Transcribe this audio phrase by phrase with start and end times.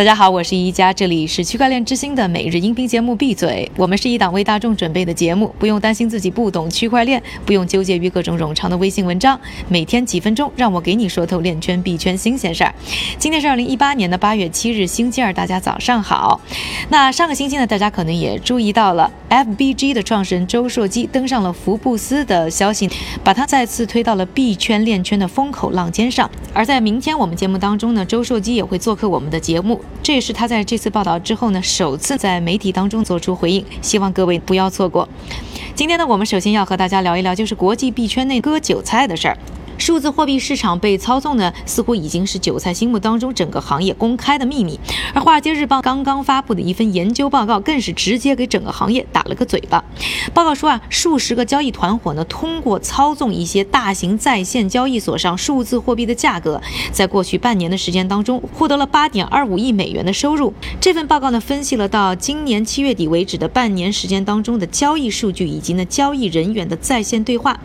[0.00, 3.14] 大家好，我是一加，这里是区块链之星的每日音频节目。
[3.14, 12.74] 闭嘴，我们是一档为大众准备的节目，不用担心自己不懂区块链，不用纠结于各种冗长的微信文章，每天几分钟，让我给你说透链圈币圈新鲜事儿。
[13.18, 16.40] 今天是二零一八年的八月七日，星期二，大家早上好。
[16.88, 22.88] 那上个星期呢，大家可能也注意到了，FBG 的创始人周硕基登上了福布斯的消息，
[23.22, 26.30] 把他再次推到了币圈链圈的风口浪尖上。
[26.54, 29.78] 而在明天我们节目当中呢，周硕基也会做客我们的节目。
[30.02, 35.08] 这也是他在这次报道之后呢，首次在媒体当中做出回应，希望各位不要错过。
[35.74, 39.36] 今天呢，我们首先要和大家聊一聊，就是国际币圈内割韭菜的事儿。
[39.80, 44.78] 数字货币市场被操纵呢，似乎已经是韭菜心目当中整个行业公开的秘密。
[45.14, 49.82] 而《华尔街日报》刚刚发布的一份研究报告，更是直接给整个行业打了个嘴巴。
[50.34, 56.60] 报告说啊，数十个交易团伙呢，通过操纵一些大型在线交易所上数字货币的价格，
[56.92, 60.52] 在过去半年的时间当中，获得了八点二五亿美元的收入。
[60.78, 67.58] 这份报告呢，分析了到今年七月底为止的半年时间当中的交易数据以及呢交易人员的在线对话，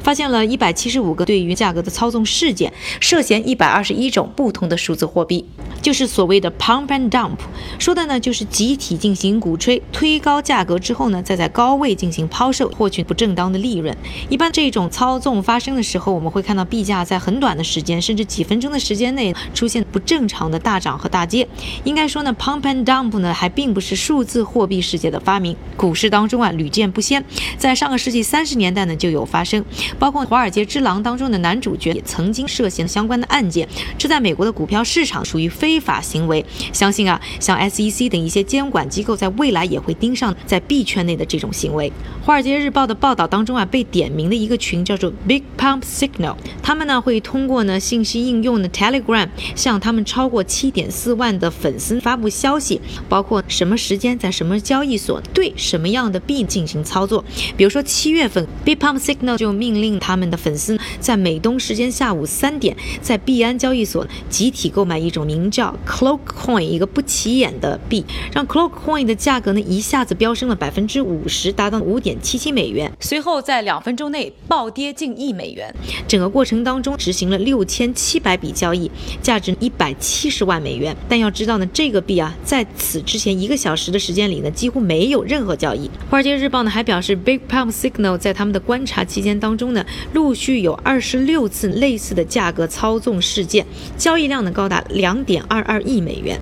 [0.00, 5.44] 发现了一百七十五个对于价格的操纵事件，涉嫌一百二十一种不同的数字货币，
[5.82, 7.38] 就是所谓的 pump and dump，
[7.78, 13.96] 说的呢就是集体进行鼓吹，推高价格之后呢，再在高位进行抛售，获取不正当的利润。
[14.28, 21.48] 一般这种操纵发生的时候，我们会看到币价在很短的时间，甚至几分钟的时间内出现不正常的大涨和大跌。
[21.84, 27.24] 应该说呢，pump and dump 呢还并不是数字货币世界的发明，股市当中啊屡见不鲜，
[27.56, 29.64] 在上个世纪三十年代呢就有发生，
[29.98, 31.38] 包括《华尔街之狼》当中的。
[31.46, 36.44] 男主角也曾经涉嫌相关的案件，这在美国的股票市场属于非法行为。
[36.72, 41.92] 相信啊，像 SEC 等一些监管机构在未来也会盯上在币圈内的这种行为。
[42.20, 57.24] 华尔街日报的报道当中啊，被点名的一个群叫做 Big Pump Signal，他们呢会通过呢信息应用的 Telegram 向他们超过七点四万的粉丝发布消息，包括什么时间在什么交易所对什么样的币进行操作。
[57.56, 68.02] 比如说七月份，Big Pump Signal 就命令他们的粉丝在美美东时间下午三点，在币安交易所集体购买一种名叫 Cloak Coin 一个不起眼的币，
[68.32, 72.90] 让 Cloak Coin 的价格呢一下子飙升了百分之五十，达到五点七七美元。
[73.00, 75.74] 随后在两分钟内暴跌近一美元。
[76.08, 80.96] 整个过程当中执行了六千七百笔交易，价值一百七十万美元。
[81.06, 85.90] 但要知道呢，这个币啊，在此之前一个小时的时间里呢，几乎没有任何交易。
[86.08, 91.25] 华尔街日报呢还表示，Big Pump Signal 在他们的观察期间当中呢，陆续有二十。
[91.26, 93.66] 六次类似的价格操纵事件，
[93.98, 96.40] 交易量呢高达两点二二亿美元。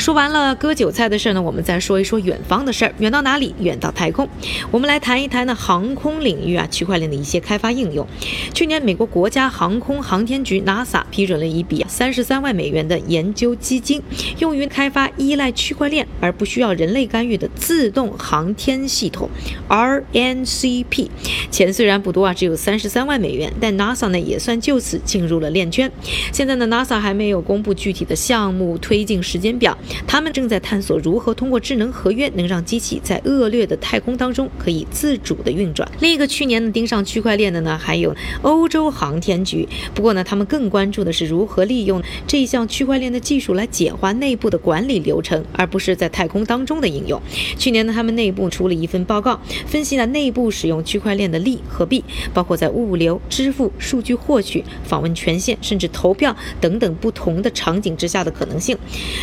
[0.00, 2.94] 说完了割韭菜的事儿呢，我们再说一说远方的事儿。
[3.00, 3.54] 远到哪里？
[3.60, 4.26] 远到太空。
[4.70, 8.06] 我们来谈一谈呢航空领域啊区块链的一些开发应用。
[8.54, 14.02] 去年，美国国家航空航天局 NASA 批准了一笔三十三万美元的研究基金，
[14.38, 19.28] 用于开发依赖区块链而不需要人类干预的自动航天系统
[19.68, 21.08] RNCP。
[21.50, 25.92] 钱虽然不多啊，只有三十三万美元，但 NASA 呢也算就此进入了链圈。
[26.32, 29.76] 现在呢，NASA 还没有公布具体的项目推进时间表。
[30.06, 35.90] 他们正在探索如何通过智能合约，能让机器在恶劣的太空当中可以自主的运转。
[36.00, 39.68] 另一个去年呢盯上区块链的呢，还有欧洲航天局。
[39.94, 47.20] 不过呢，他们更关注的是如何利用这一项区块链的技术来简化内部的管理流程，而不是在太空当中的应用。
[47.58, 58.78] 去年呢，他们内部出了一份报告，分析了内部使用区块链的利和弊，包括在物流、支付、数据获取、访问权限，甚至投票等等不同的场景之下的可能性。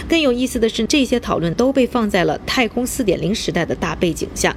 [0.10, 0.57] 更有意思。
[0.60, 4.56] 的是，这些讨论都被放在了太空四点零时代的大背景下。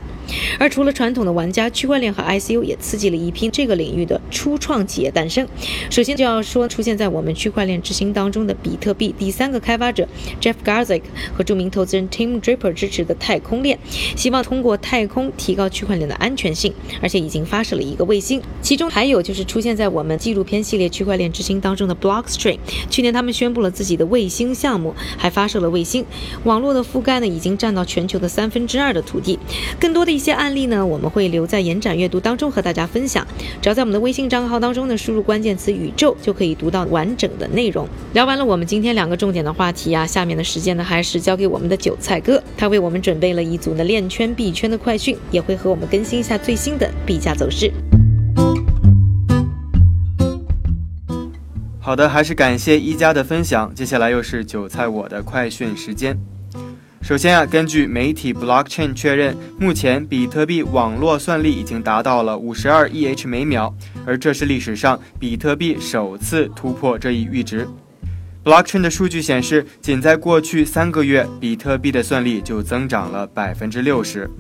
[0.61, 5.45] 而除了传统的玩家，区块链和 ICO 也刺激了一批这个领域的初创企业诞生。
[5.91, 10.07] 首先就要说出现在我们区块链之星当中的比特币第三个开发者
[10.41, 11.03] Jeff Garzik
[11.37, 13.77] 和著名投资人 Tim Draper 支持的太空链，
[14.15, 16.73] 希望通过太空提高区块链的安全性，
[17.03, 18.41] 而且已经发射了一个卫星。
[18.63, 22.59] 其中还有就是出现在我们纪录片系列区块链之星当中的 Blockstream，
[22.89, 25.90] 去年他们宣布了自己的卫星项目，还发射了卫星，
[26.45, 29.39] 网络的覆盖呢已经占到全球的三分之二的土地。
[29.81, 30.11] 更多的。
[30.11, 33.25] 一些案例呢，我们会留在延展阅读当中和大家分享。
[33.63, 37.89] 只要在我们的微信账号当中呢，输入关键词“宇宙”，就可以读到完整的内容。
[38.13, 47.90] 聊完了我们今天两个重点的话题啊，下面的时间呢，还是交给我们的韭菜哥，他为我们准备了一组呢链圈币圈的快讯，也会和我们更新一下最新的币价走势。
[51.91, 53.75] 好的，还是感谢一加的分享。
[53.75, 56.17] 接下来又是韭菜我的快讯时间。
[57.03, 63.75] 首先啊，根据媒体 Blockchain 确认，目前比特币网络算力已经达到了五十二 EH 每秒，
[64.07, 67.67] 而这是历史上比特币首次突破这一阈值。
[68.45, 74.31] Blockchain 的数据显示，仅在过去三个月，比特币的算力就增长了百分之六十。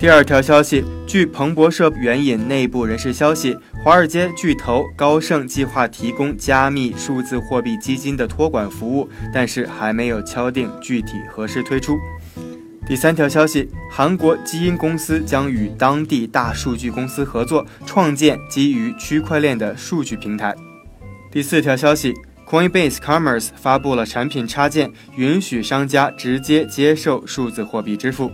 [0.00, 3.54] 第二条消息，据彭博社援引内部人士消息，
[3.84, 11.98] 华尔街巨头高盛计划提供加密数字货币基金的托管服务，但是还没有敲定具体何时推出。
[12.86, 20.56] 第三条消息，韩国基因公司将与当地大数据公司合作，创建基于区块链的数据平台。
[21.30, 22.14] 第四条消息
[22.48, 28.30] ，Coinbase Commerce 发布了产品插件，允许商家直接接受数字货币支付。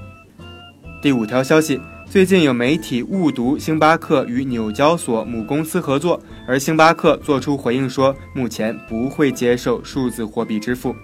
[1.07, 1.81] 第五条消息，
[2.11, 10.97] 最近有媒体误读星巴克与纽交所母公司合作，而星巴克做出回应说，目前不会接受数字货币支付。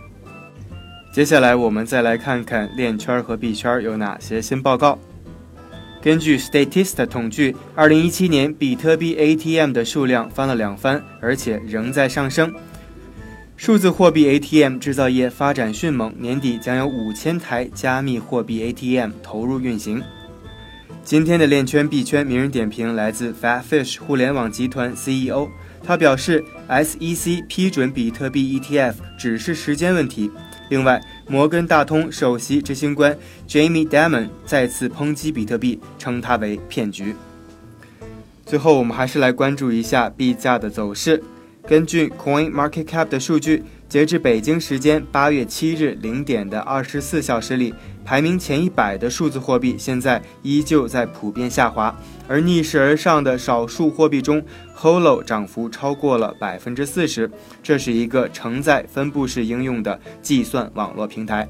[1.13, 4.99] 接下来我们再来看看链圈和币圈有哪些新报告。
[6.01, 12.53] 根据 Statista 统计，2017年比特币 ATM 的数量翻了两番，而且仍在上升。
[13.65, 20.03] 数字货币 ATM 制造业发展迅猛，年底将有五千台加密货币 ATM 投入运行。
[21.05, 25.47] 今天的链圈币圈名人点评来自 Fatfish 互联网集团 CEO，
[25.81, 30.29] 他表示，SEC 批准比特币 ETF 只是时间问题。
[30.69, 33.17] 另外，摩根大通首席执行官
[33.47, 37.15] Jamie Dimon 再次抨击比特币，称它为骗局。
[38.45, 41.23] 最后，我们还是来关注一下币价的走势。
[41.69, 47.73] 根据 Coin Market Cap 的数据，截至北京时间八月七日零点的二十四小时里，
[48.05, 54.43] 排名前一百的数字货币现在依旧在普遍下滑，而逆势而上的少数货币中
[54.77, 57.31] ，Holo 涨幅超过了百分之四十。
[57.63, 61.49] 这是一个承载分布式应用的计算网络平台。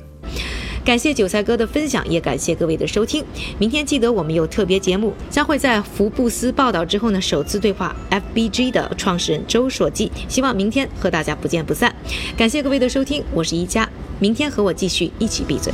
[0.85, 3.25] 感谢韭菜哥的分享，也感谢各位的收听。
[3.59, 10.11] 明天记得我们有特别节目，将会在福布斯报道之后呢，首次对话 FBG 的创始人周硕基。
[10.29, 11.95] 希望明天和大家不见不散。
[12.37, 13.89] 感谢各位的收听，我是一加，
[14.19, 15.73] 明天和我继续一起闭嘴。